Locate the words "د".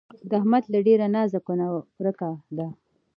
0.29-0.31